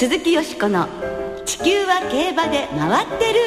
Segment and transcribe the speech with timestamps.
[0.00, 0.88] 鈴木よしこの
[1.44, 3.40] 「地球は競馬で回ってる」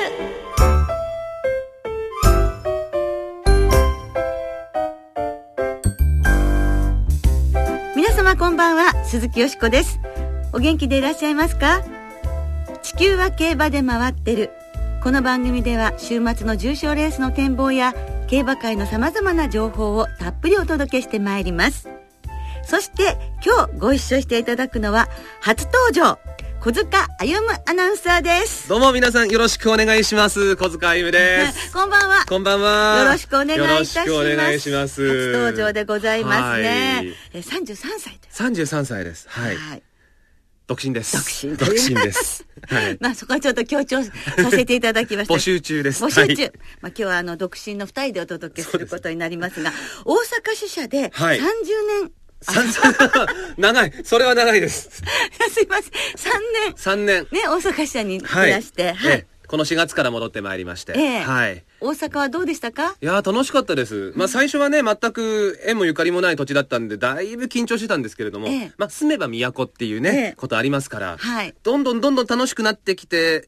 [7.98, 10.00] 皆様こんばんは鈴木よしこです。
[10.54, 11.82] お元気でいらっしゃいますか？
[12.84, 14.52] 地球は競馬で回ってる。
[15.02, 17.96] この番組では週末の重賞レースの展望や
[18.28, 21.90] 競馬界のさまざまな情報をたっぷりお届けしてまいります。
[22.64, 25.10] そして今日ご一緒していただくのは
[25.42, 26.20] 初登場
[26.64, 26.86] 小塚
[27.20, 27.36] 歩
[27.66, 28.70] アナウンサーです。
[28.70, 30.56] どうも皆さんよろしくお願いします。
[30.56, 31.74] 小塚歩です。
[31.76, 32.26] こんばんは。
[32.26, 33.00] こんばんは。
[33.04, 34.12] よろしくお願いいたします。
[34.14, 35.06] お願いします。
[35.06, 37.16] 初登場でございますね、はい。
[37.34, 39.14] え33歳と三十三歳で。
[39.14, 39.28] す。
[39.28, 39.84] はい、はい。
[40.66, 41.18] 独身です。
[41.18, 42.46] 独身独身です。
[42.70, 42.98] はい。
[43.02, 44.12] まあそこはちょっと強調さ
[44.50, 46.02] せていただきました募集中です。
[46.02, 46.52] 募集中、はい。
[46.80, 49.74] まあ今日はあの独身の二人でお届けすることになりますが
[50.06, 51.40] 大阪支社ではい。
[51.40, 51.46] 30年、
[52.04, 52.12] 三
[53.58, 53.94] 長い。
[54.04, 54.90] それは長いです。
[55.52, 55.92] すいません。
[56.34, 56.74] 3年。
[56.76, 57.28] 三年。
[57.32, 59.12] ね大阪支社にいはいらして、はい。
[59.12, 59.34] ええ。
[59.48, 61.20] この4月から戻ってまいりまして、ええ。
[61.20, 61.64] はい。
[61.80, 62.96] 大阪はどうでしたか？
[63.02, 64.14] いやー楽しかったです。
[64.16, 68.72] まあ最初はね、全く縁もゆかりもない土地だったんで、だいぶ緊張してたんですけれども、ええ。
[68.78, 70.34] まあ住めば都っていうね、ええ。
[70.38, 71.54] ことありますから、はい。
[71.62, 73.48] どんどんどんどん楽しくなってきて、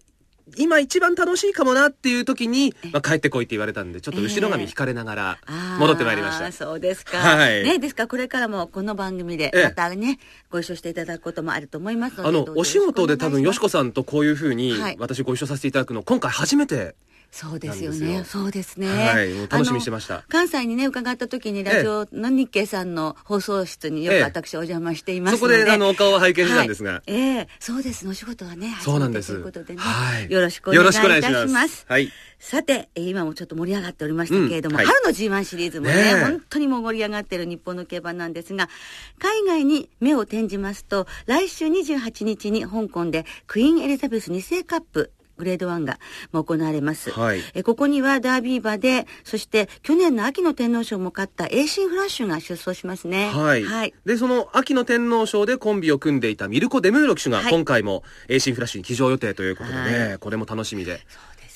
[0.57, 5.37] 今一番楽しいかもなっていう時に、まあ帰ってこいって言われたんで、ちょっと後ろ髪引かれながら
[5.79, 6.51] 戻ってまいりました。
[6.51, 7.17] そうですか。
[7.17, 12.29] はいね、ですからこれからもこの番組でええまたね、ご一緒していただくこともあると思いますので。
[12.29, 13.91] あのお仕事で多分、よしこさん。
[13.91, 16.95] とこういうふうにはい、私ご一緒させていただくの、今回初めて、
[17.35, 18.23] そうですよね。
[18.23, 18.87] そうですね。
[18.87, 25.55] はい楽しみにしてました関西にね、伺った時にラジオの日経さんの放送室によくええ私お邪魔していますので。
[25.57, 28.11] そこで、あの、お顔を拝見してたんですが、はいええそうですね。
[28.11, 29.33] お仕事はね、そうなんです。
[29.33, 29.81] ということでね。
[29.81, 30.31] はい。
[30.31, 31.85] よろしくお願いいたしよろしくお願います。
[31.89, 32.09] はい。
[32.39, 38.69] さて、えー今もちょっと盛り上がっておりましたけれども、うんはい春の G1 シリーズもね、ねえ本当にもう盛り上がっている日本の競馬なんですが、
[39.19, 45.99] 海外に目を転じますと、来週28日に香港でクイーンエリザベス2世カップ、グレード1が
[46.31, 47.11] 行われます。
[47.11, 53.29] はいえーここにはダービー馬で、そして去年の秋の天皇賞も勝ったエーシンフラッシュが出走しますね。
[53.29, 53.63] はい。
[53.63, 53.93] はい。
[54.05, 61.01] で、その秋の天皇賞でコンビを組んでいたミルコ・デムーロ騎手がはい今回も AC フラッシュに騎乗予定ということでね、はこれも楽しみで。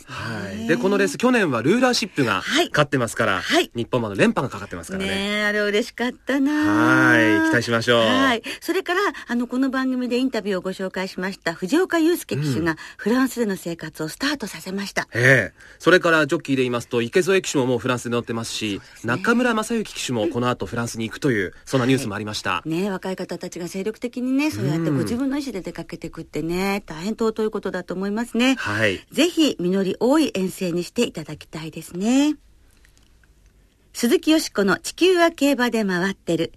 [0.10, 0.68] はい。
[0.68, 5.10] で、このレース去年はルーラーシップがはい勝ってますから、はい日本馬の連覇がかかってますからね。
[5.10, 8.44] ねえ、あれ嬉しかったなはい期待しましょうはい。
[8.60, 15.08] それから、あの、この番組でインタビューをご紹介しました、藤岡祐介騎手がフランスでの生活をスタートさせました。
[15.14, 22.64] ええそれからジョッキーで言いますと、池添騎手ももうフランスで乗ってますし、中村正幸騎手もこの後フランスに行くという、そんなニュースもありました。
[22.66, 28.56] ねえ若い方たちが精力的にね、そうやってご自分の意思で出かけていくってね、大変尊いことだと思いますね。
[28.56, 29.06] はい。
[29.12, 32.36] ぜひ、実り多い遠征にしていただきたいですね。
[33.94, 36.54] 鈴木よしこの地球は競馬で回ってる。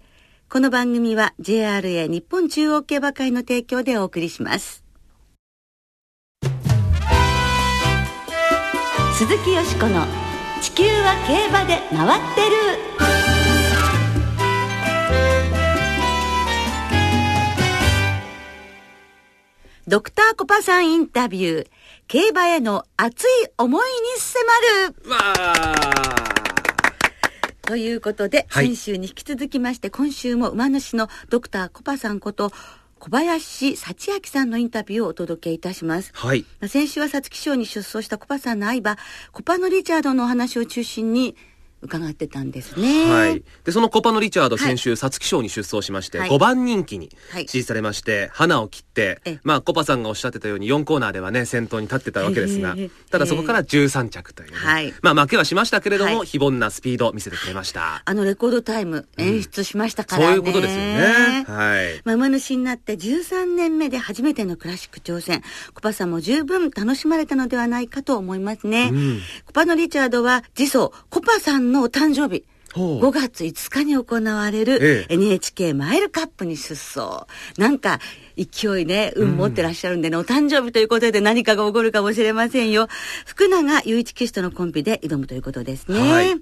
[0.49, 4.83] この番組は JRA 日本中央競馬会の提供でお送りします。
[9.17, 10.05] 鈴木よしこの
[10.61, 12.55] 地球は競馬で回ってる。
[19.85, 21.67] ドクターコパさんインタビュー。
[22.07, 24.41] 競馬への熱い思いに迫
[24.89, 25.09] る。
[25.09, 26.33] わあ
[27.65, 32.51] ということで、はい先週に引き続きまして、今週も馬主のドクターコパさんこと、
[32.99, 36.11] 小林幸明さんのインタビューをお届けいたします。
[36.13, 36.45] はい。
[36.67, 38.97] 先週は皐月賞に出走したコパさんの愛馬、
[39.31, 41.35] コパのリチャードのお話を中心に
[41.83, 43.11] 伺ってたんですね。
[43.11, 43.43] はい。
[43.63, 58.01] で、そのコパのリチャード、はい先週、皐月賞に出走しまして、はい5番人気にはい支持されまして、花を切ってええ、まあ、コパさんがおっしゃってたように、4コーナーではね、先頭に立ってたわけですがええ、ただそこから13着というね、はいまあ、負けはしましたけれども、はい非凡なスピードを見せてくれました。
[58.05, 60.35] あのレコードタイム演出しましたかそうらね。
[60.37, 61.45] いうことですよね。
[61.47, 62.01] はい。
[62.03, 65.43] まあ、馬主になって13年目で初めてのクラシック挑戦。
[65.73, 68.89] コパさんも十分楽しまれたのではないかと思いますね。
[68.91, 72.45] うんコパのリチャードは次走、コパさんのお誕生日。
[72.73, 74.03] ほう5月5日に行
[74.35, 77.27] われるええ NHK マイルカップに出走。
[77.59, 77.99] なんか
[78.35, 82.87] 勢いね、運持ってらっしゃるんでね、お誕生日ということで何かが起こるかもしれませんよ。
[83.27, 85.99] 福永雄一騎手とのコンビで挑むということですね。
[85.99, 86.41] はい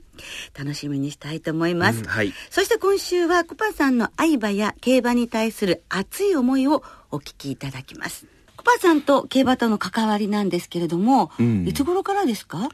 [0.58, 2.00] 楽しみにしたいと思います。
[2.00, 8.26] うんはいそして今週はコパさんの愛馬や競馬に対する熱い思いをお聞きいただきます。
[8.56, 12.70] コパさんと競馬との関わりなんですけれども、うんいつ頃からですか？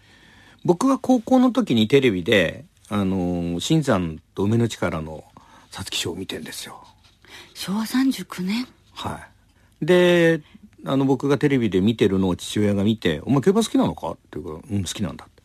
[0.65, 5.24] 僕は高校の時にテレビで、あのー新山と梅の力の
[5.71, 6.83] 皐月賞を見てんですよ。
[7.54, 8.68] 昭和39年？
[8.94, 9.19] は
[9.81, 9.86] い。
[9.86, 10.42] で、
[10.86, 14.12] あの、僕がテレビで見てるのを父親が見て、お前競馬好きなのか？
[14.12, 15.44] って言うから、うん、好きなんだって。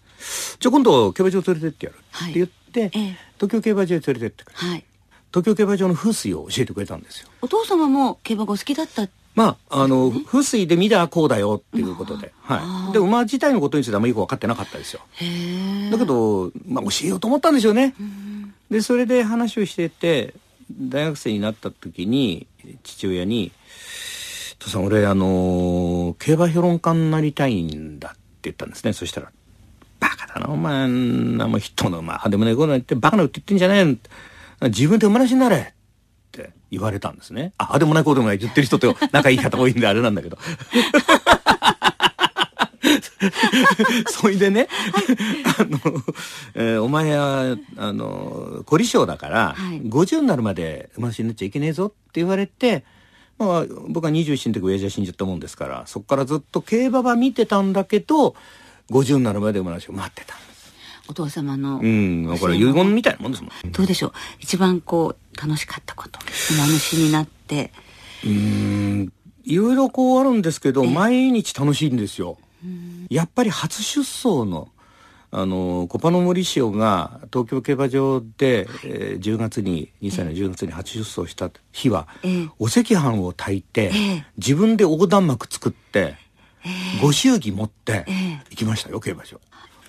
[0.60, 4.84] じゃあ今度競馬場連れてってやるはいって言って、ええ東京競馬場へ連れてってくれはい
[5.34, 7.28] 東京競馬場の風水を教えてくれたんですよ。
[7.40, 12.32] お父様も競馬がお好きだったまあ、あの、風水で見たらこうだよっていうことで。
[12.42, 12.92] はい。
[12.92, 15.00] で、馬自体のことについてはあんまりよく分かってなかったですよ。
[15.90, 17.94] だけど、まあ、教えようと思ったんでしょうね。
[18.70, 20.34] で、それで話をしてて、
[20.70, 22.46] 大学生になった時に、
[22.82, 23.52] 父親に、
[24.58, 28.92] 父さん、俺、あの、競馬評論家になりたいんだって言ったんですね。
[28.92, 29.30] そしたら、
[29.98, 33.98] バカだな、お前、なも人の馬、でもね、こう言って、バカなこと言ってんじゃね
[34.62, 35.74] え自分で馬なしになれ
[36.72, 37.52] 言われたんですね。
[37.58, 40.38] あ、あでもないこうでもない言ってる人と仲いい方多いんであれなんだけど。
[44.08, 44.68] それでね、
[45.58, 45.78] あの、
[46.54, 52.84] えー、お前は、あの、凝り性だから、はい、50になるまで馬主になっちゃいけねえぞって言われて、
[53.38, 58.34] まあ、僕は21の時親父は死んじゃったもんですから、そこからずっと競馬は見てたんだけど、
[58.90, 60.72] 50になるまで馬主を待ってたんです。
[61.08, 61.80] お父様の。
[61.80, 63.72] うん、これ遺言みたいなもんですもん。
[63.72, 64.12] どうでしょう。
[64.40, 66.18] 一番こう、楽しかったこと。
[66.54, 67.72] 馬主になって。
[68.24, 69.12] うん、
[69.44, 72.38] いろいろこうあるんですけど、毎日楽しいんですよ。
[73.10, 74.68] やっぱり初出走の、
[75.30, 86.16] あの、コパノ森塩が東京競馬場で、えー、10月に、2歳の10月に初出走した日は、えー、お赤飯を炊いて、えー、自分で横断幕作って、
[87.00, 88.04] ご祝儀持って
[88.50, 89.40] 行きましたよ、競馬場。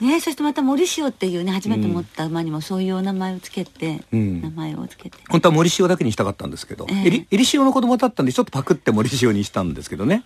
[0.02, 10.26] ね、そしてまた森塩っていうね初めて持った馬にもそういうお名前をつけて、うん、名前をつけて本当は森塩だけにしたかったんですけど、えー、えりえり塩の子供だったんでちょっとパクって森塩にしたんですけどね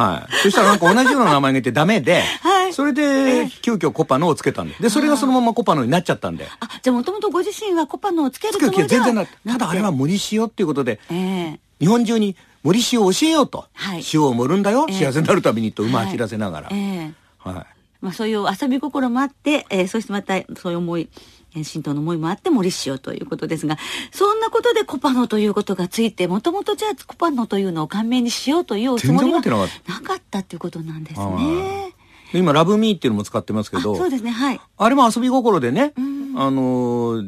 [0.00, 0.32] はい。
[0.42, 4.74] そしたらなんか同じような名前がいてダメで、はい、それで、急遽コパノをつけたんで。
[4.80, 6.46] で、それがそのままコパノになっちゃったんで。
[6.60, 13.66] あ、じゃあもともとご自身はコパノをつけるつもりは全然なただあれは森塩っていうことで、えー、日本中に森塩を教えようと。
[13.74, 16.68] はい、塩を盛るんだよ、えー、幸せになるためにと馬走らせながら。
[16.68, 16.78] はい。
[16.78, 17.79] えー、はい。
[18.00, 21.08] まあそういう遊び心もあって、えー、そしてまたそういう思い、
[21.52, 23.76] 神道の思いもあって森塩ということですが、
[24.12, 31.94] そんなことでコパノということがついて、もともとじゃあコパノというのを顔面にしようというおつもりはなかったっていうことなんですね。
[32.32, 34.60] 今、ラブミーっていうのも使ってますけど、そうですね、はい。
[34.76, 35.92] あれも遊び心でね、
[36.36, 37.22] あの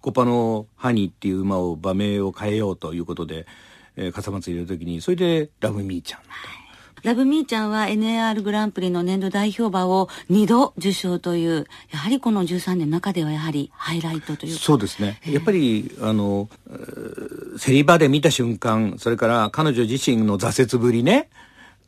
[0.00, 3.46] コパノハニーっていう馬を馬名を変えようということで、
[3.96, 6.28] えー、笠松入れるときに、それでラブミーちゃんと。
[6.28, 6.63] はい
[7.04, 15.20] ラブミーちゃんは NAR グランプリの年度代表馬を2度受賞という、やはりこの13年の中ではやはりハイライトというそうですね。
[15.26, 16.48] やっぱり、あの、
[17.60, 21.28] 競り場で見た瞬間、それから彼女自身の挫折ぶりね、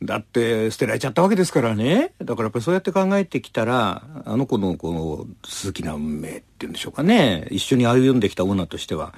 [0.03, 2.11] だって捨てられちゃったわけですからね。
[2.23, 7.47] だからやっぱりそうやって考えてきたら、あの子のこの鈴木な運命っていうんでしょうかね。
[7.49, 9.15] 一緒に歩んできた女としては、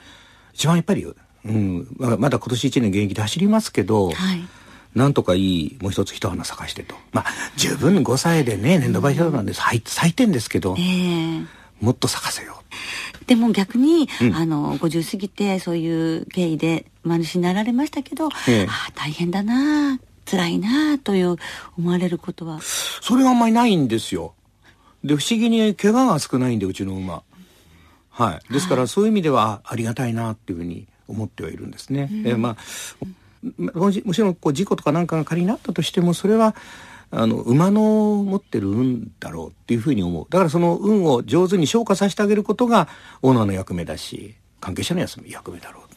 [0.53, 1.05] 一番やっぱり、
[1.43, 4.47] うん、まだ今年1年現役で走りますけど、はい、
[4.95, 6.95] なんとかいいもう一つ一花咲かしてと。
[7.11, 7.25] まあ
[7.55, 9.61] 十分5歳でね年度倍表なんです。
[9.61, 11.45] 咲いてんですけど、えー、
[11.79, 12.61] もっと咲かせよ。
[13.21, 21.35] うでも逆に、うん、あの50過ぎてそういう経緯で馬主になられましたけど、えー、あ大変だな辛いなという
[21.77, 22.59] 思われることは。
[22.61, 24.33] それがあんまりないんですよ。
[25.03, 27.21] で不思議に怪我が少ないんでうちの馬。
[28.09, 28.53] はい。
[28.53, 32.57] ですからそういう意味ではありがたいなっていうふうに思ってはいるんですね、うん、えー、まあ
[33.73, 36.55] もちろんこう事故とかなんかが仮になったとしてもそれは
[37.11, 37.81] あの馬の
[38.23, 42.87] 持ってる運だろうっていうふうに思うだからその運を上手に消化させてあげることが
[43.21, 45.88] オーナーの役目だし関係者の役目だろう。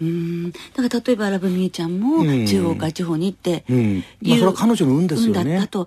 [0.00, 0.52] うん。
[0.52, 0.58] だ
[0.88, 5.56] から例えばラブミーちゃんも中央から地方に行って、うん、まあ、それは彼女の運ですよね。
[5.56, 5.86] だと。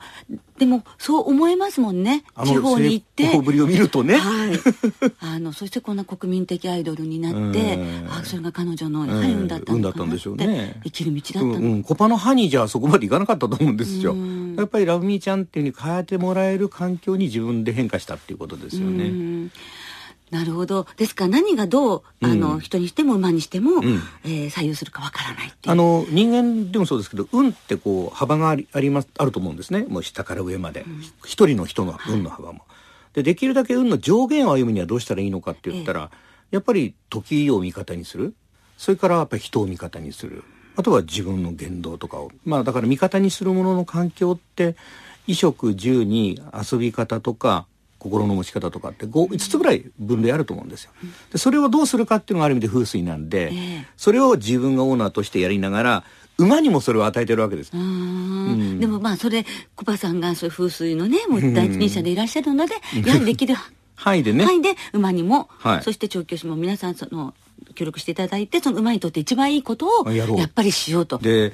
[0.58, 2.24] でもそう思えますもんね。
[2.46, 3.26] 地方に行って。
[3.30, 4.52] 成ぶりを見るとね、はい、
[5.20, 7.78] あのそしてこんな国民的アイドルになって
[8.10, 14.16] あそれが彼女のやはり運だったのかなって、ね、生きる道だったの、うんうん、コパの歯にじゃあそこまでいかなかったと思うんですよ。
[14.56, 19.50] やっぱりラブミーちゃんっていうふうに変えてもらえる環境に自分で変化したっていうことですよね。
[20.36, 20.86] なるほど。
[20.98, 25.54] ですから何がどう、あの、人にしても馬にしても、うん、えー、左右するかわからない。
[25.66, 29.86] あの、人間でもそうですけど、運ってこう、幅がありあります、あると思うんですね。
[29.88, 30.86] もう下から上まで。
[31.24, 32.60] 一、うん、人の人の運の幅も。
[32.60, 32.66] は
[33.14, 36.18] い、で、できるだけ運の上限を歩むにはどうしたらいいのかって言ったら、え
[36.52, 38.36] やっぱり時を味方にする。
[38.78, 40.44] それからやっぱり人を味方にする。
[40.76, 42.32] あとは自分の言動とかを。
[42.44, 44.76] まあだから味方にするものの環境って、
[45.28, 47.68] 衣食住に遊び方とか
[48.06, 50.92] 心の持ち方とかって5つぐらい分類あると思うんですよ。
[51.32, 53.52] でそれをどうするかっていうのがある意味で風水なんで、
[53.98, 56.04] それを自分がオーナーとしてやりながら
[56.38, 57.72] 馬にもそれを与えてるわけです。
[57.74, 59.44] うん、でもまあそれ
[59.76, 63.56] コバさんがそういう風水のねもう第一人者でいらっしゃるので、やはりできる
[63.96, 64.46] 範囲でね。
[64.46, 67.34] 範囲で馬にも、はい、そして調教師も皆さんその
[67.74, 71.18] 協力していただいてその馬にとって一番いいことをやっぱりしようと。
[71.18, 71.54] で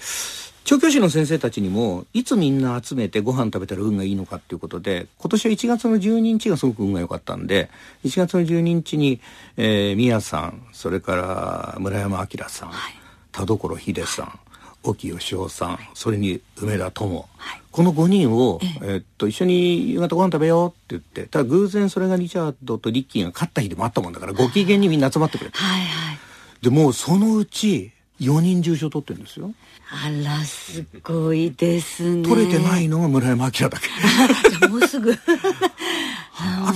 [0.64, 7.70] 調教師の先生たちにもいつみんな集めてご飯食べたら運がいいのかっていうことで今年は1月の12日がすごく運が良かったんで
[8.06, 9.20] 1月の12日に、
[9.58, 12.94] えー、宮さんそれから村山明さん、はい、
[13.32, 14.40] 田所秀さん
[14.84, 17.30] 沖義雄さん、それに梅田友、
[17.72, 26.18] この5人を、えっと一緒に夕方ご飯食べようって言ってただ偶然それがリチャードとリッキーが勝った日でもあったもんだからご機嫌にみんな集まってくれた、はいはい。
[26.64, 27.92] でもうそのうち
[28.22, 29.52] 4人重賞取ってるんですよ。
[29.90, 32.24] あらすごいですね。
[32.24, 33.88] 取れてないのが村山明だけ。
[34.70, 35.12] もうすぐ。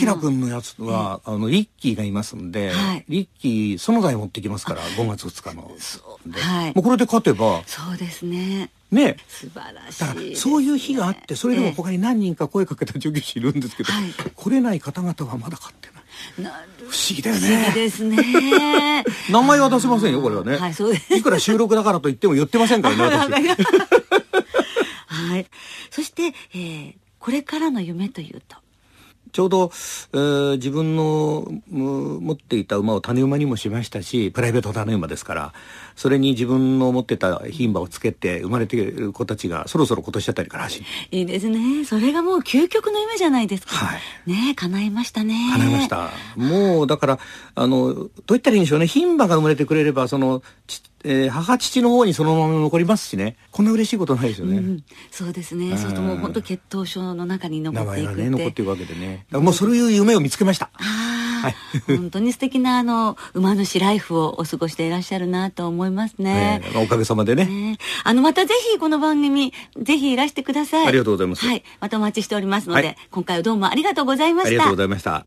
[0.06, 3.06] 明君のやつは、あのリッキーがいますんで、はい。
[3.08, 5.72] リッキー園台持ってきますから5月2日の。
[6.28, 6.74] ではい。
[6.76, 7.64] もうこれで勝てば。
[7.66, 8.70] そうですね。
[8.92, 9.18] ね。
[9.28, 10.36] 素晴らしいね。
[10.36, 14.04] そういう日があってそれでも他に何人か声かけた助手いるんですけど、はい。
[14.36, 15.95] 来れない方々はまだ勝ってる
[16.38, 16.42] 不
[16.96, 19.04] 思議だよ不思議ねですね。
[19.32, 21.14] 名前は出せませんよこれはね、はいそうです。
[21.16, 23.66] いくら収録だからと言っても言ってませんからね 私。
[25.08, 25.48] はい。
[25.92, 28.56] そして、えーこれからの夢というと。
[29.32, 29.72] ちょうど、
[30.14, 35.54] えー自分のうん持っていた馬を種馬にもしましたしプライベート種馬ですから
[35.96, 40.86] それに自分の持ってた牝馬をつけて生まれている子たちがそろそろ今年あたりから走る。
[41.12, 41.86] いいですね。
[41.86, 44.30] それがもう究極の夢じゃないですか、はい。
[44.30, 45.50] ねえ叶いましたね。
[45.54, 47.20] 叶いました、もうだから
[47.56, 48.88] あのどう言ったらいいんでしょうね。
[48.88, 53.38] 牝馬が生まれてくれればその、ちえー母父の方にそのまま残りますしね。
[53.52, 55.70] こんな嬉しいことないですよね、うん、そうですね。
[55.70, 55.78] うん。
[55.78, 58.22] そうともう本当血統書の中に残名っていくって。
[58.22, 59.26] 前がね残っていくわけでね。
[59.32, 60.72] もうそういう夢を見つけました。
[60.74, 61.15] ああ、
[61.46, 61.56] はい。
[61.98, 66.62] 本当に素敵なあの馬主ライフをお過ごしていらっしゃるなと思いますね。
[66.64, 67.46] えーおかげさまでね。
[67.46, 67.78] ね。
[68.04, 70.88] あのまたぜひこの番組ぜひいらしてください。
[70.88, 71.46] ありがとうございます。
[71.46, 72.98] はい、またお待ちしておりますので、はい。
[73.12, 74.48] 今回はどうもありがとうございました。
[74.50, 75.26] ありがとうございました。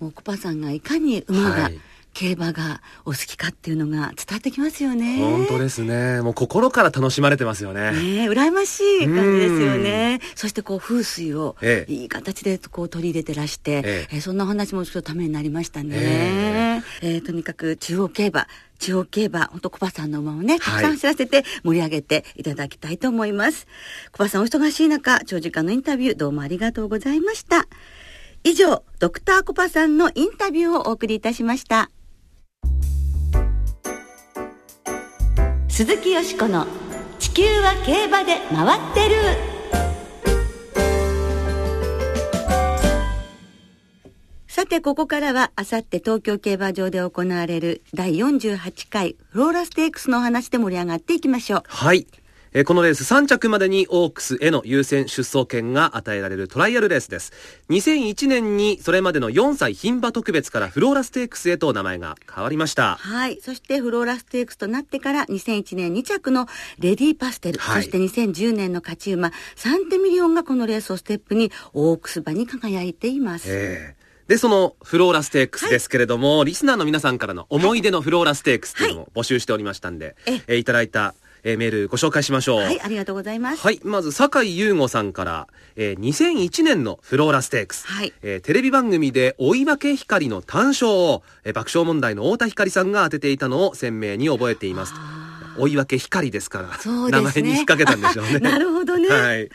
[0.00, 1.78] もうコパさんがいかに馬が、はい
[2.12, 5.18] 競馬がお好きかっていうのが伝わってきますよね。
[5.18, 6.20] 本当ですね。
[6.20, 7.92] もう心から楽しまれてますよね。
[7.92, 10.20] ねえ羨ましい感じですよね。
[10.34, 16.82] そしてこう風水をええいい形でこう取り入れてらして、えええーそんなお話もちょっとためになりましたね。
[17.02, 18.46] えーとにかく中央競馬、
[18.78, 23.66] 中央競馬、本当コバさんの馬をね、たくさん知らせて盛り上げていただきたいと思います。
[24.12, 27.66] コバさんお忙しい中、長時間のインタビューどうもありがとうございました。
[28.42, 31.90] 以上、ドクターコパさんのインタビューをお送りいたしました。
[35.80, 36.66] 鈴木よしこの
[37.18, 39.16] 地球は競馬で回ってる
[44.46, 52.06] さてここからはあさって東京競馬場で行われる第48回フローラステークスのお話で盛り上がっていきましょうはい。
[52.52, 57.32] えーこのレース3着までにオークスへの優先出走権が与えられるトライアルレースです。
[57.70, 62.96] 2001年にそれまでの4歳牝馬特別からフローラステークスへと名前が変わりました。
[62.96, 63.40] はい。
[63.40, 66.48] そしてフローラステークスとなってから2001年2着の
[66.80, 73.46] レディーパステル、はいそして2010年の勝ち馬サンテミリオンがこのレースをステップにオークス馬に輝いています。
[73.48, 82.60] えーで、そのフローラステークスですけれども、リスナーの皆さんからの思い出のフローラステークスっていうのを募集しておりましたんで、ええーいただいた、えーメールご紹介しましょう。
[82.62, 83.62] はい、ありがとうございます。
[83.62, 83.80] はい。
[83.84, 87.86] まず、坂井優吾さんから、えー2001年のフローラステークス。
[87.86, 94.94] はいえーテレビ番組で追い分け光の単勝を、えー爆笑問題の太田光さんが当てていたのを鮮明に覚えています。
[95.58, 98.38] 追い分け光ですから、ね名前に引っ掛けたんでしょうね。
[98.40, 99.48] なるほどねはい。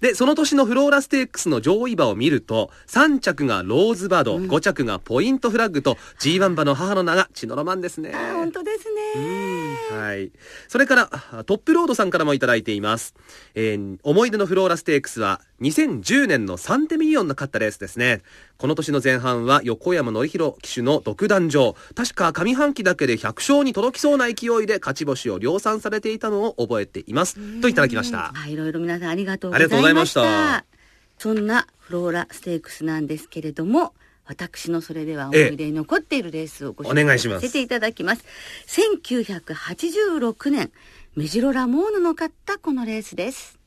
[0.00, 8.12] で、その年のフローラステークスの上位馬を見ると、3着がローズバード、5着がポイントフラッグと、G1 馬の母の名が血のロマンですね。
[8.14, 9.69] あ本当ですね。
[9.90, 10.32] はい。
[10.68, 13.14] それから、あトップロードさんからもいただいています。
[13.54, 18.22] えー思い出のフローラステークスは、2010年のサンテミリオンの勝ったレースですね。
[18.56, 21.74] この年の前半は横山典弘騎手の独壇場。
[21.94, 27.36] 確か上半期だけで100勝に届きそうな勢いで勝ち星を量産されていたのを覚えています。
[27.60, 28.32] といただきました。
[28.34, 29.70] はい、いろいろ皆さんありがとうございました。
[29.70, 30.80] ありがとうございました
[31.20, 33.92] そんなフローラステークスなんですけれども、
[34.30, 38.24] 私のそれでは思ええい出に残っているレースをごお願いしますさせていただきます。
[38.68, 40.70] 1986年、
[41.16, 43.59] メジロラモーヌの勝ったこのレースです。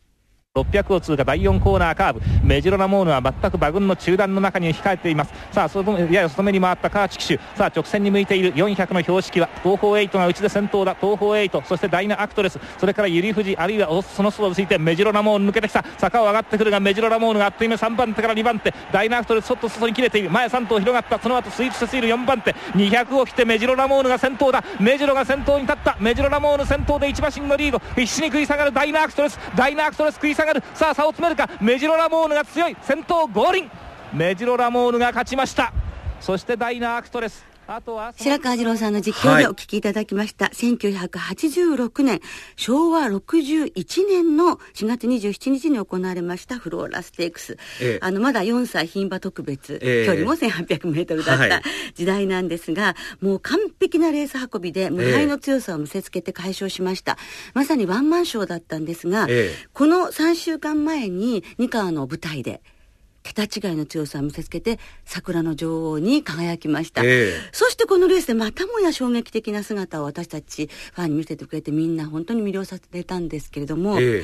[0.55, 2.21] 600を通過第4コーナーカーブ。
[2.43, 5.33] メジロラモーヌは全く馬群の中段の中に控えています。
[5.51, 7.37] さあそのやや外目に回ったカーチ騎手。
[7.57, 8.53] さあ直線に向いている。
[8.53, 10.95] 400の標識は東方エイトが内で先頭だ。
[11.01, 11.63] 東方エイト。
[11.65, 12.59] そしてダイナアクトレス。
[12.77, 15.83] それからユリフジあるいはその外をついてメジロラモーヌ抜けてきた。
[15.97, 18.71] 坂を上がってくるがメジロラモーヌがあっという間3番手から2番手。
[18.91, 20.29] ダイナアクトレス外外に切れている。
[20.29, 21.17] 前3頭広がった。
[21.17, 22.53] その後スイーツセシール4番手。
[22.75, 24.63] 200を切ってメジロラモーヌが先頭だ。
[24.79, 25.97] メジロが先頭に立った。
[25.99, 27.81] メジロラモーヌ先頭で1馬身のリード。
[27.95, 29.39] 必死に食い下がるダイナアクトレス。
[29.55, 30.42] ダイナアクトレス食い下がる
[30.73, 31.49] さあ差を詰めるか。
[31.61, 32.75] メジロラモーヌが強い。
[32.81, 33.71] 先頭ゴーリン。
[34.13, 35.73] メジロラモーヌが勝ちました。
[36.19, 37.52] そしてダイナアクトレス。
[37.65, 42.19] 白川次郎さんの実況でお聞きいただきました、はい、1986年
[42.57, 51.61] 昭和61年の4月27日に行われましたフローラステークス、ええ、あのまだ4歳牝馬特別、え、距離も1800メートルだった
[51.95, 57.17] 時代なんですが、はい、もう完璧なレース運びで無敗の強さを見せつけて快勝しました、
[57.53, 59.27] まさにワンマンショーだったんですが、
[59.73, 62.61] この3週間前に二川の舞台で
[63.23, 74.23] 桁違いの強さを見せつけて桜の女王に輝きました、えー、そしてこのレースでまたもや衝撃的な姿を私たちファンに見せてくれてみんな本当に魅了されたんですけれども、えー、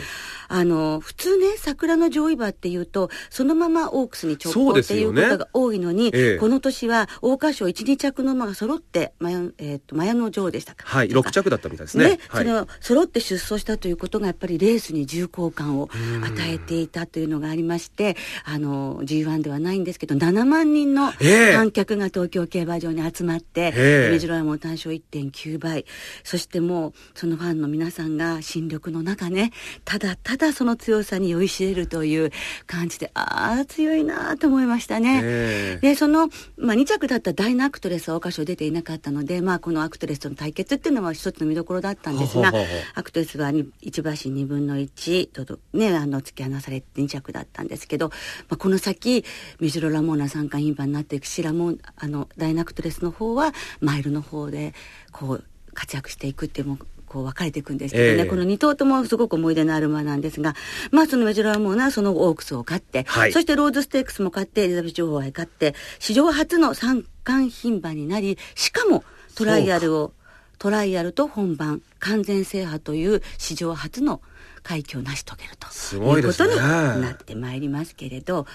[0.50, 6.12] あの普通ね桜の女王馬っていうとそのままオークスに直行っていうことが多いのに、ね。
[6.14, 12.10] えー、この年は桜花賞12着の馬が揃ってマヤ,、えーと、マヤの女王でしたかはい6着だったみたいですね。
[12.10, 15.90] ね、はい、その揃って出走したということがやっぱりレースに重厚感を
[16.24, 21.12] 与えていたというのがありましてあの G1 ではないんですけど7万人の
[21.54, 25.86] 観客が東京競馬場に集まって、えー、メジロラモン単勝1.9倍。
[26.24, 29.52] そしてもうそのファンの皆さんが新緑の中ね
[29.86, 32.32] ただただその強さに酔いしれるという
[32.66, 35.22] 感じでああ強いなと思いましたね。
[35.24, 42.52] えー、でその、まあ、2着だったダイナアクトレスは桜花賞出ていなかったので、まあ、このアクトレスとの対決っていうのは一つの見どころだったんですが
[42.96, 48.10] アクトレスは1馬身2分の1とねあの突き放されて2着だったんですけど、
[48.50, 49.24] まあ、この先
[49.60, 54.74] メジロラモーヌ三冠牝馬になっていくしラモンあのダイナアクトレスの方はマイルの方で
[55.12, 55.44] こう
[55.74, 56.78] 活躍していくっていうも
[57.10, 60.56] こう分かれていくんですけどね、えー、この2頭ともすごく思い出のある馬なんですが、
[60.92, 69.04] まあそのメジロラモーヌはそのオークスを勝って、はい、そしてローズステークスも勝って、エリザベス女王杯勝って、史上初の三冠牝馬になり、しかも
[69.36, 70.14] トライアルを、
[70.60, 74.22] トライアルと本番、完全制覇という史上初の
[74.62, 76.56] 快挙を成し遂げるということに
[77.02, 78.46] なってまいりますけれど、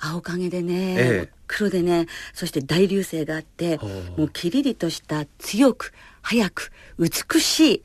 [0.00, 3.78] 青影でね、ええ、黒でねそして大流星があって
[4.16, 5.92] もうキリリとした強く
[6.22, 7.82] 速く美しい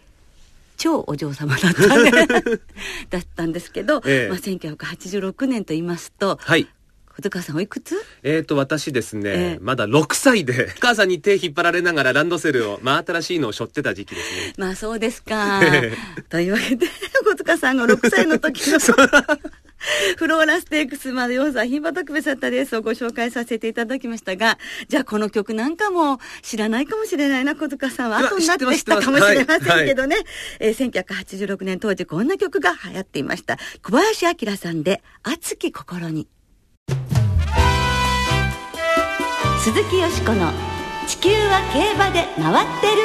[0.77, 2.11] 超お嬢様だった、ね、
[3.09, 6.67] だったんですけど、ええ、まあ、1986年と言いますと、はい、
[7.15, 7.95] 小塚さんおいくつ？
[8.23, 14.53] えっ、ー、と私ですね、えー、まだ6歳で 母さんに手引っ張られながらランドセルを真新しいのを背負ってた時期ですね。
[14.57, 15.61] まあそうですか。
[16.29, 16.87] というわけで
[17.25, 18.79] 小塚さんが6歳の時の
[20.17, 28.19] フローラステークスまで4歳牝馬特別だったレースをご紹介させていただきましたが、じゃあこの曲なんかも知らないかもしれないな、小塚さんは。
[28.19, 30.15] 後になって知ったかもしれませんけどね。
[30.15, 33.57] はいはい、えー、1986年当時こんな曲が流行っていました。
[33.83, 36.27] 小林明さんで、熱き心に。
[39.65, 40.51] 鈴木よしこの
[41.07, 43.01] 地球は競馬で回ってる。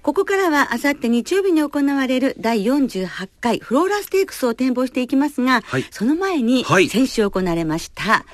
[0.00, 8.24] ここからはあさって日曜日に行われる第48回フローラステークスを展望していきますが、はい、その前に先週行われました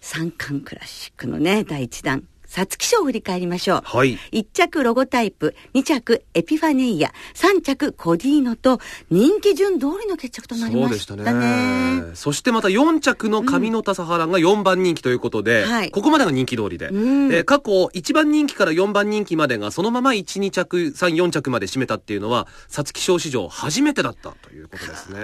[0.00, 2.24] 三冠クラシックのね、第1弾。
[2.46, 3.82] 皐月賞を振り返りましょう。
[3.84, 4.18] はい。
[4.32, 8.80] 1着ロゴタイプ、2着エピファネイア、3着コディーノと
[9.10, 11.24] 人気順通りの決着となりましたね。
[11.24, 12.14] そうでしたね。
[12.14, 25.20] そしてまた4着の上野田サハラが4番人気ということで、うんはい、ここまでが人気通りで、うん、え過去1番人気から4番人気までがそのまま1、2着、3、4着まで占めたっていうのは、皐月賞史上初めてだったということですね。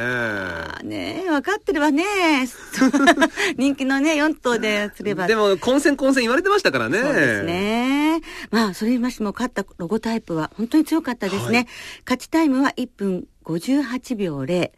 [0.82, 2.04] ね分かってるわね。
[3.56, 5.26] 人気のね、4頭ですれば。
[5.26, 6.98] でも、混戦混戦言われてましたからね。
[7.26, 8.20] ですね。
[8.50, 11.58] まあ、それにましても勝ったロゴタイプは本当に強かったですね。
[11.58, 11.66] はい、
[12.04, 14.70] 勝ちタイムは1分58秒0。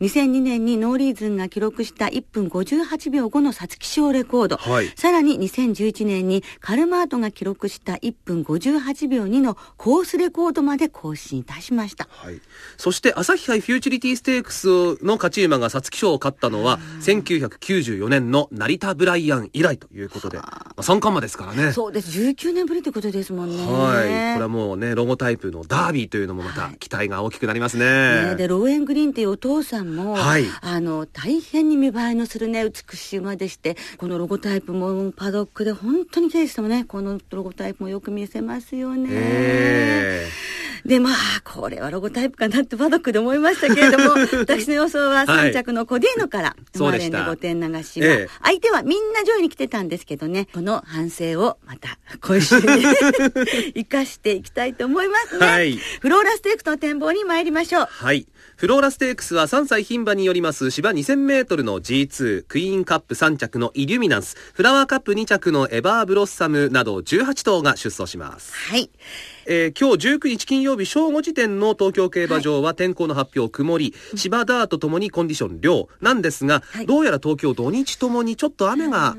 [0.00, 4.56] 2002年にノーリーズンが記録した1分58秒5の皐月賞レコード。
[4.56, 12.08] はい、さらに2011年にカルマートが記録した1分58秒2のコースレコードまで更新いたしました。
[12.10, 12.40] はい、
[12.76, 14.68] そして朝日杯フューチュリティステークス
[15.04, 21.72] の勝ち馬が皐月賞を勝ったのは、1994年のナリタブライアン以来ということで、まあ、三冠馬ですからね。
[21.72, 22.10] そうです。
[22.18, 23.64] 19年ぶりということですもんね。
[23.64, 24.02] はい。
[24.02, 27.84] これはもうね、ロゴタイプのダービーというのもまた期待が大きくなりますね。
[28.12, 39.08] ね、でローエングリーンっていうお父さんも、はい、あの大変に見栄えのするね美しい馬でしてこのロゴタイプもパドックで本当に毛づやもねこのロゴタイプもよく見せますよね。
[39.10, 40.26] え。
[40.48, 40.52] ー
[40.84, 52.62] で、まあ、これはロゴタイプかなってパドックで思いましたけれども、 私の予想は3着のコディーノから、マーレンで5点流しは、ええ、相手はみんな上位に来てたんですけどね、この反省をまた今週に
[53.74, 55.46] 生かしていきたいと思いますね。
[55.46, 57.88] はい、フローラステークスの展望に参りましょう。
[58.02, 58.26] はい。
[58.56, 68.52] フローラステークスは3歳牝馬によります芝2000メートルの G2、クイーンカップ3着のイリュミナンス、フラワーカップ2着のエバーブロッサムなど18頭が出走します。
[68.54, 68.90] はい。
[69.46, 79.16] えー今日19日金曜日正午時点の東京競馬場は天候の発表曇り、芝ダートともにコンディション良なんですが、はいどうやら東京土日ともにちょっと雨が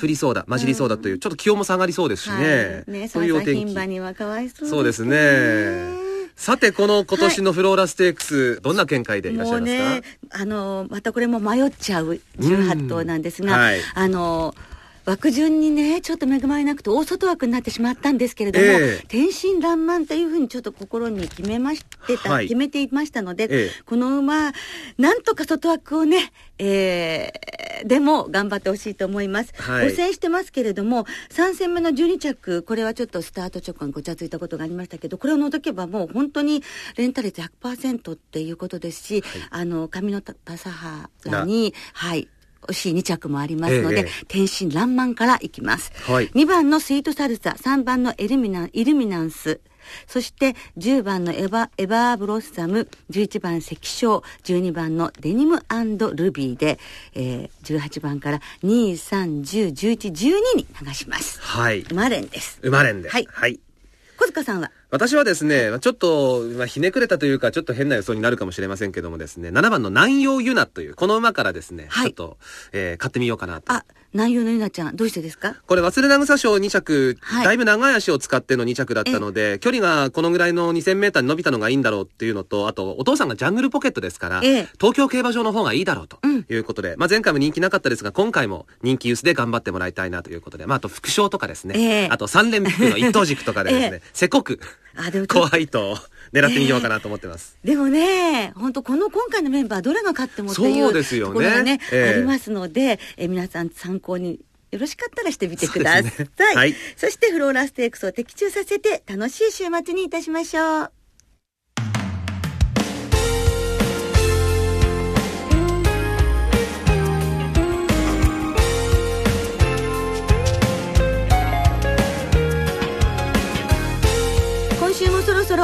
[0.00, 2.84] 降りそうだ、混じりそうだという、ちょっと気温も下がりそうですしね。
[2.86, 3.86] はい、ねそういうお天気牝馬。
[3.86, 6.11] にはかわいそうそうですね。
[6.36, 13.60] さて、この今年のフローラステークス、どんな見解でいらっしゃいますか、もうね、あの、またこれも迷っちゃう18頭なんですが、うん。
[13.60, 13.80] はい。
[13.94, 14.54] あの、
[15.04, 19.04] 枠順にね、ちょっと恵まれなくて大外枠になってしまったんですけれども、ええ。
[19.08, 22.44] 天真爛漫というふうにちょっと心に決めましてた、はい。
[22.46, 23.70] 決めていましたので、ええ。
[23.84, 24.52] この馬、
[24.98, 29.52] なんとか外枠をね、えーでも頑張ってほしいと思います。
[29.56, 29.88] はい。
[29.88, 36.62] 5戦してますけれども、3戦目の12着、これはちょっとスタート直後にごちゃついたことがありましたけど、これを除けばもう本当に
[36.96, 42.28] レンタ率100%っていうことですし、あの、上の田佐原に、はい、
[42.68, 45.92] 惜しい2着もありますので、ええ天真爛漫からいきます。
[46.10, 49.60] はい2番のスイートサルサ、3番のエルミナンイルミナンス、
[50.06, 55.64] そして10番のエバエバーブロッサム、11番赤章、12番のデニム
[56.14, 56.78] ルビーで、
[57.14, 61.40] えー、18番から2、3、10、11、12に流します。
[61.40, 61.84] はい。
[61.92, 62.60] マレンです。
[62.62, 63.08] 馬連で。
[63.08, 63.60] はいはい。
[64.16, 64.70] 小塚さんは？
[64.92, 72.08] 私はですね、まあちょっと、まあ、ひねくれたというか、ちょっと変な予想になるかもしれませんけどもですね、7番の南洋ユナという、この馬からですね、はい。
[72.08, 72.36] ちょっと、
[72.72, 73.72] えー買ってみようかなと。
[73.72, 75.56] あ、南洋のゆなちゃん、どうしてですか？
[75.66, 77.44] これ、忘れなぐさ賞2着、はい。
[77.46, 84.68] だいぶ長い足を使っての2着だったので、距離がこのぐらいの2000メーターに伸びたのがいいんだろうっていうのと、あと、お父さんがジャングルポケットですから、ええ。
[84.78, 92.08] 東京競馬場の方がいいだろうとうんいうことで、まあ前回も人気なかったですが、今回も人気薄で頑張ってもらいたいなということで、まああと副賞とかですね、ええ。
[92.10, 94.10] あと3連複の一等軸とかでですね、ええ。
[94.12, 94.60] せこく、
[94.96, 95.96] あ、でも怖いと
[96.32, 97.58] 狙ってみようかなと思ってます。
[97.64, 106.02] でもね、本当この今回のメンバーどれが勝ってもっていうそうですよねところがね、ええありますので、え皆さん参考によろしかったらしてみてください。
[106.04, 111.01] そねはいそしてフローラステークスを的中させて楽しい週末にいたしましょう。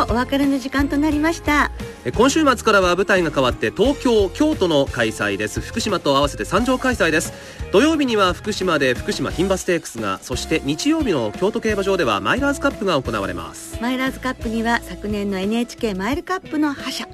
[0.08, 1.70] お別れの時間となりました。
[2.04, 5.60] え今週末からは舞台が変わって東京京都の開催です。
[5.60, 7.32] 福島と合わせて三場開催です。
[7.72, 13.78] 土曜日には福島で福島牝馬ステークスがそして日曜日の京都競馬場ではマイラーズカップが行われます。
[13.82, 17.06] マイラーズカップには昨年の NHK マイルカップの覇者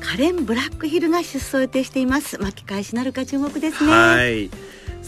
[0.00, 2.38] カレン・ブラックヒルが出走予定しています。
[2.38, 3.92] 巻き返しなるか注目ですね。
[3.92, 4.50] はい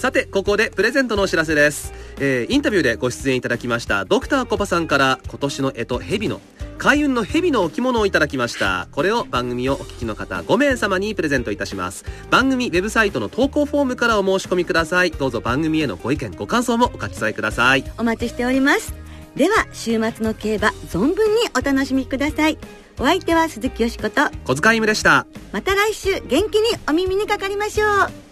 [0.02, 6.40] さてここでプレゼントのお知らせです、えーインタビューでご出演いただきましたドクターコパさんから今年の干支蛇の
[6.76, 8.88] 開運の蛇の置物をいただきました。
[8.90, 12.04] これを番組をお聞きの方5名様にプレゼントいたします。
[12.30, 15.12] 番組ウェブサイトの投稿フォームからお申し込みください。
[15.12, 17.84] どうぞ番組へのご意見ご感想もお書き添えください。
[17.96, 18.92] お待ちしております。
[19.36, 22.58] では週末の競馬存分にお楽しみください。
[22.98, 25.28] お相手は鈴木よしこと小塚いむでした。
[25.52, 28.31] また来週元気にお耳にかかりましょう